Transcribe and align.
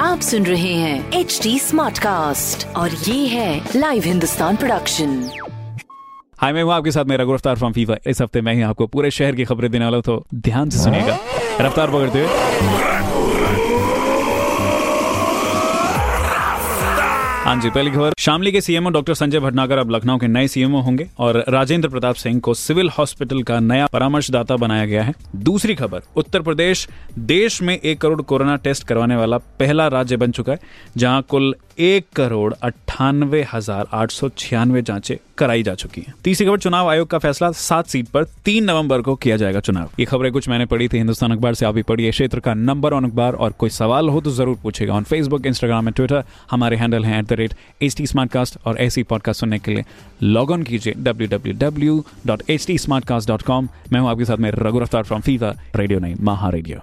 आप 0.00 0.20
सुन 0.20 0.46
रहे 0.46 0.74
हैं 0.74 1.12
एच 1.12 1.40
डी 1.42 1.58
स्मार्ट 1.58 1.98
कास्ट 1.98 2.66
और 2.76 2.90
ये 2.90 3.26
है 3.26 3.68
लाइव 3.76 4.02
हिंदुस्तान 4.02 4.56
प्रोडक्शन 4.56 5.30
हाय 6.38 6.52
मैं 6.52 6.62
हूँ 6.62 6.72
आपके 6.72 6.90
साथ 6.90 7.04
मेरा 7.04 7.24
गिरफ़्तार 7.24 7.56
फ्रॉम 7.56 7.72
फीवर 7.72 8.00
इस 8.06 8.22
हफ़्ते 8.22 8.40
मैं 8.40 8.54
ही 8.54 8.62
आपको 8.62 8.86
पूरे 8.86 9.10
शहर 9.10 9.34
की 9.34 9.44
खबरें 9.44 9.70
देने 9.70 9.84
वाला 9.84 10.00
तो 10.00 10.26
ध्यान 10.34 10.70
से 10.70 10.78
सुनिएगा। 10.78 11.18
रफ्तार 11.60 11.90
पकड़ते 11.90 12.18
हुए। 12.20 12.28
हाँ 17.40 17.54
जी, 17.60 17.68
पहली 17.70 17.90
खबर। 17.90 18.12
शामली 18.18 18.50
के 18.52 18.60
सीएमओ 18.60 18.90
डॉक्टर 18.90 19.14
संजय 19.14 19.40
भटनागर 19.40 19.78
अब 19.78 19.90
लखनऊ 19.90 20.18
के 20.18 20.26
नए 20.26 20.48
सीएमओ 20.48 20.80
होंगे 20.80 21.06
और 21.18 21.36
राजेंद्र 21.48 21.88
प्रताप 21.88 22.14
सिंह 22.14 22.40
को 22.40 22.54
सिविल 22.54 22.88
हॉस्पिटल 22.88 23.42
का 23.42 23.58
नया 23.60 23.86
परामर्शदाता 23.86 24.56
बनाया 24.56 24.84
गया 24.86 25.02
है। 25.02 25.14
दूसरी 25.36 25.74
खबर, 25.74 26.02
उत्तर 26.16 26.42
प्रदेश, 26.42 26.86
देश 27.18 27.60
में 27.62 27.76
एक 27.76 28.00
करोड़ 28.00 28.20
कोरोना 28.22 28.56
टेस्ट 28.56 28.86
करवाने 28.86 29.16
वाला 29.16 29.38
पहला 29.60 29.86
राज्य 29.88 30.16
बन 30.16 30.30
चुका 30.30 30.52
है, 30.52 30.58
जहाँ 30.96 31.22
कुल 31.22 31.54
एक 31.78 32.06
करोड़ 32.16 32.52
अट्ठानवे 32.54 33.42
हज़ार 33.52 33.88
आठ 33.92 34.10
सौ 34.10 34.28
छियानवे 34.28 34.82
जांचें 34.82 35.16
कराई 35.40 35.62
जा 35.62 35.74
चुकी 35.74 36.00
है। 36.00 36.14
तीसरी 36.24 36.46
खबर, 36.46 36.58
चुनाव 36.58 36.88
आयोग 36.90 37.08
का 37.08 37.18
फैसला 37.18 37.50
सात 37.52 37.86
सीट 37.88 38.08
पर, 38.08 38.24
तीन 38.44 38.64
नवंबर 38.64 39.02
को 39.02 39.14
किया 39.16 39.36
जाएगा 39.36 39.60
चुनाव। 39.60 39.90
ये 40.00 40.04
खबरें 40.06 40.30
कुछ 40.32 40.48
मैंने 40.48 40.66
पढ़ी 40.66 40.88
थी, 40.88 40.96
हिंदुस्तान 40.96 41.32
अखबार 41.32 41.54
से 41.54 41.66
आप 41.66 41.74
भी 41.74 41.82
पढ़िए। 41.82 42.10
क्षेत्र 42.10 42.40
का 42.40 42.54
नंबर 42.54 42.92
ऑन 42.92 43.04
अखबार 43.04 43.34
और 43.34 43.52
कोई 43.58 43.70
सवाल 43.70 44.08
हो 44.08 44.20
तो 44.20 44.30
ज़रूर 44.30 44.58
पूछेगा। 44.62 44.94
On 44.94 45.04
Facebook 45.04 45.46
Instagram 45.46 45.88
and 45.88 45.94
Twitter 45.96 46.24
हमारे 46.50 46.76
हैंडल 46.76 47.04
है 47.04 47.18
at 47.18 47.26
the 47.26 47.32
rate 47.32 47.54
H 47.82 47.96
T 47.96 48.06
और 48.66 48.78
ऐसी 48.78 49.02
पॉडकास्ट 49.02 49.40
सुनने 49.40 49.58
के 49.58 49.74
लिए 49.74 49.84
लॉग 50.22 50.50
ऑन 50.50 50.62
कीजिए 50.62 50.94
W 50.98 51.28
W 51.28 51.54
W 51.58 52.04
dot 52.26 52.42
T 52.48 52.76
dot 53.26 53.42
com 53.42 53.68
मैं 53.92 54.00
हूँ 54.00 54.10
आपके 54.10 54.24
साथ 54.24 54.36
में 54.36 54.50
रघु 54.50 54.78
रफ्तार 54.78 55.02
फ्रॉम 55.02 55.20
फीवर 55.20 55.56
रेडियो 55.76 55.98
नहीं 55.98 56.14
महा 56.20 56.50
रेडियो 56.50 56.82